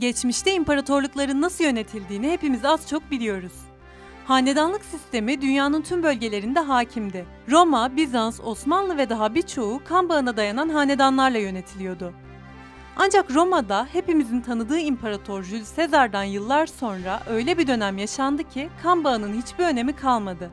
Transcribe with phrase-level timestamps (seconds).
[0.00, 3.52] Geçmişte imparatorlukların nasıl yönetildiğini hepimiz az çok biliyoruz.
[4.24, 7.26] Hanedanlık sistemi dünyanın tüm bölgelerinde hakimdi.
[7.50, 12.12] Roma, Bizans, Osmanlı ve daha birçoğu kan bağına dayanan hanedanlarla yönetiliyordu.
[12.96, 19.04] Ancak Roma'da hepimizin tanıdığı İmparator Jules Caesar'dan yıllar sonra öyle bir dönem yaşandı ki kan
[19.04, 20.50] bağının hiçbir önemi kalmadı.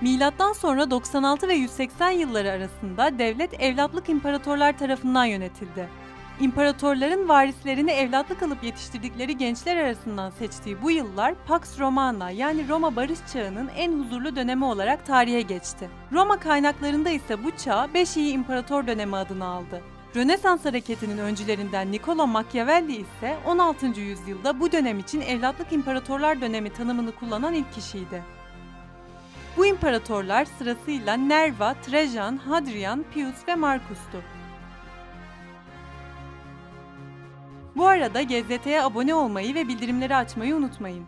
[0.00, 5.88] Milattan sonra 96 ve 180 yılları arasında devlet evlatlık imparatorlar tarafından yönetildi.
[6.40, 13.18] İmparatorların varislerini evlatlık alıp yetiştirdikleri gençler arasından seçtiği bu yıllar Pax Romana yani Roma barış
[13.32, 15.88] çağının en huzurlu dönemi olarak tarihe geçti.
[16.12, 19.80] Roma kaynaklarında ise bu çağ 5 iyi imparator dönemi adını aldı.
[20.16, 23.86] Rönesans hareketinin öncülerinden Niccolo Machiavelli ise 16.
[23.86, 28.22] yüzyılda bu dönem için evlatlık imparatorlar dönemi tanımını kullanan ilk kişiydi.
[29.56, 34.22] Bu imparatorlar sırasıyla Nerva, Trajan, Hadrian, Pius ve Marcus'tu.
[37.76, 41.04] Bu arada GZT'ye abone olmayı ve bildirimleri açmayı unutmayın.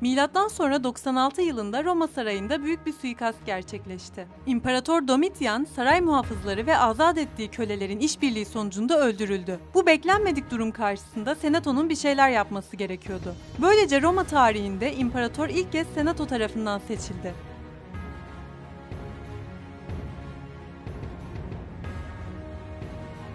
[0.00, 4.26] Milattan sonra 96 yılında Roma Sarayı'nda büyük bir suikast gerçekleşti.
[4.46, 9.60] İmparator Domitian saray muhafızları ve azat ettiği kölelerin işbirliği sonucunda öldürüldü.
[9.74, 13.34] Bu beklenmedik durum karşısında senatonun bir şeyler yapması gerekiyordu.
[13.58, 17.49] Böylece Roma tarihinde imparator ilk kez senato tarafından seçildi.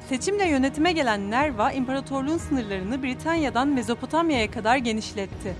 [0.10, 5.56] Seçimle yönetime gelen Nerva, imparatorluğun sınırlarını Britanya'dan Mezopotamya'ya kadar genişletti.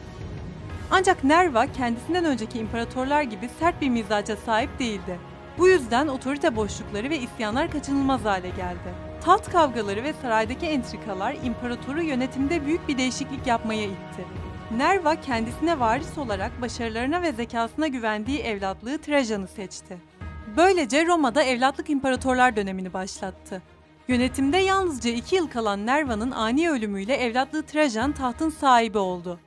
[0.92, 5.20] Ancak Nerva kendisinden önceki imparatorlar gibi sert bir mizaca sahip değildi.
[5.58, 8.94] Bu yüzden otorite boşlukları ve isyanlar kaçınılmaz hale geldi.
[9.24, 14.26] Taht kavgaları ve saraydaki entrikalar imparatoru yönetimde büyük bir değişiklik yapmaya itti.
[14.78, 19.98] Nerva kendisine varis olarak başarılarına ve zekasına güvendiği evlatlığı Trajan'ı seçti.
[20.58, 23.62] Böylece Roma'da evlatlık imparatorlar dönemini başlattı.
[24.08, 29.40] Yönetimde yalnızca iki yıl kalan Nerva'nın ani ölümüyle evlatlığı Trajan tahtın sahibi oldu.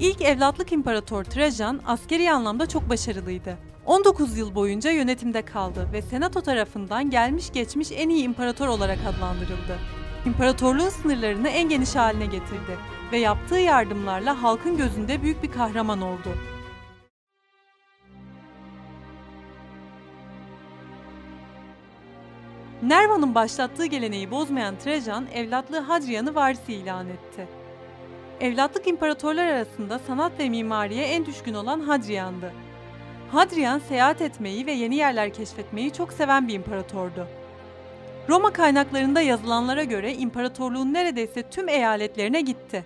[0.00, 3.58] İlk evlatlık imparator Trajan askeri anlamda çok başarılıydı.
[3.86, 9.78] 19 yıl boyunca yönetimde kaldı ve senato tarafından gelmiş geçmiş en iyi imparator olarak adlandırıldı.
[10.26, 12.78] İmparatorluğun sınırlarını en geniş haline getirdi
[13.12, 16.28] ve yaptığı yardımlarla halkın gözünde büyük bir kahraman oldu.
[22.82, 27.48] Nerva'nın başlattığı geleneği bozmayan Trajan, evlatlığı Hadrian'ı varisi ilan etti.
[28.40, 32.52] Evlatlık imparatorlar arasında sanat ve mimariye en düşkün olan Hadrian'dı.
[33.32, 37.26] Hadrian seyahat etmeyi ve yeni yerler keşfetmeyi çok seven bir imparatordu.
[38.28, 42.84] Roma kaynaklarında yazılanlara göre imparatorluğun neredeyse tüm eyaletlerine gitti.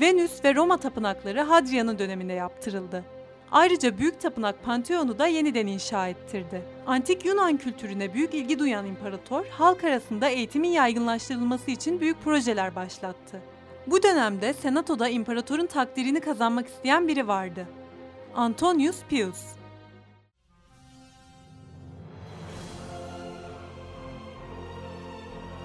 [0.00, 3.04] Venüs ve Roma tapınakları Hadrian'ın döneminde yaptırıldı.
[3.52, 6.62] Ayrıca büyük tapınak Pantheon'u da yeniden inşa ettirdi.
[6.86, 13.40] Antik Yunan kültürüne büyük ilgi duyan imparator, halk arasında eğitimin yaygınlaştırılması için büyük projeler başlattı.
[13.86, 17.66] Bu dönemde Senato'da imparatorun takdirini kazanmak isteyen biri vardı.
[18.34, 19.40] Antonius Pius.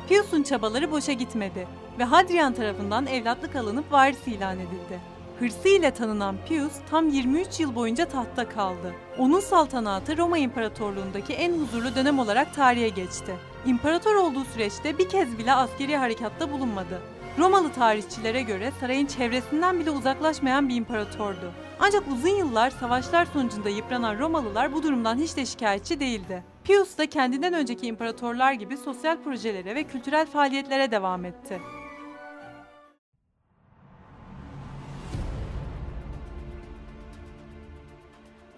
[0.09, 1.67] Pius'un çabaları boşa gitmedi
[1.99, 5.16] ve Hadrian tarafından evlatlık alınıp varis ilan edildi.
[5.39, 8.93] Hırsı ile tanınan Pius tam 23 yıl boyunca tahtta kaldı.
[9.17, 13.35] Onun saltanatı Roma İmparatorluğundaki en huzurlu dönem olarak tarihe geçti.
[13.65, 17.01] İmparator olduğu süreçte bir kez bile askeri harekatta bulunmadı.
[17.39, 21.51] Romalı tarihçilere göre sarayın çevresinden bile uzaklaşmayan bir imparatordu.
[21.79, 26.43] Ancak uzun yıllar savaşlar sonucunda yıpranan Romalılar bu durumdan hiç de şikayetçi değildi.
[26.63, 31.59] Pius da kendinden önceki imparatorlar gibi sosyal projelere ve kültürel faaliyetlere devam etti.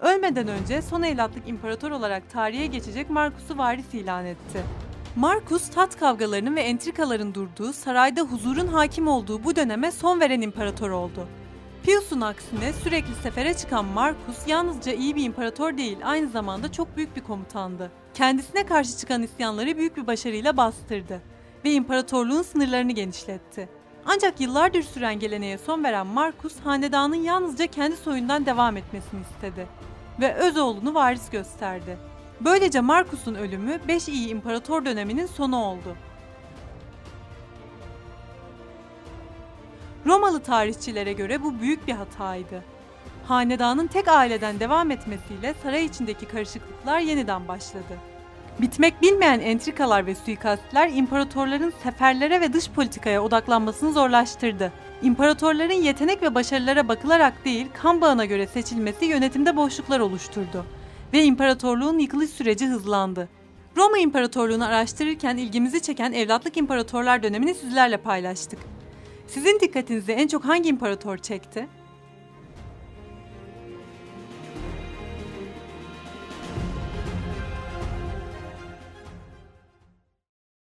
[0.00, 4.62] Ölmeden önce son evlatlık imparator olarak tarihe geçecek Marcus'u varis ilan etti.
[5.16, 10.90] Marcus tat kavgalarının ve entrikaların durduğu, sarayda huzurun hakim olduğu bu döneme son veren imparator
[10.90, 11.26] oldu.
[11.82, 17.16] Pius'un aksine sürekli sefere çıkan Marcus yalnızca iyi bir imparator değil, aynı zamanda çok büyük
[17.16, 17.90] bir komutandı.
[18.14, 21.20] Kendisine karşı çıkan isyanları büyük bir başarıyla bastırdı
[21.64, 23.68] ve imparatorluğun sınırlarını genişletti.
[24.06, 29.66] Ancak yıllardır süren geleneğe son veren Marcus, hanedanın yalnızca kendi soyundan devam etmesini istedi
[30.20, 31.98] ve öz oğlunu varis gösterdi.
[32.40, 35.96] Böylece Marcus'un ölümü 5 iyi imparator döneminin sonu oldu.
[40.06, 42.64] Romalı tarihçilere göre bu büyük bir hataydı.
[43.24, 47.98] Hanedanın tek aileden devam etmesiyle saray içindeki karışıklıklar yeniden başladı.
[48.58, 54.72] Bitmek bilmeyen entrikalar ve suikastler imparatorların seferlere ve dış politikaya odaklanmasını zorlaştırdı.
[55.02, 60.66] İmparatorların yetenek ve başarılara bakılarak değil, kan bağına göre seçilmesi yönetimde boşluklar oluşturdu
[61.12, 63.28] ve imparatorluğun yıkılış süreci hızlandı.
[63.76, 68.58] Roma İmparatorluğu'nu araştırırken ilgimizi çeken evlatlık imparatorlar dönemini sizlerle paylaştık.
[69.26, 71.68] Sizin dikkatinizi en çok hangi imparator çekti?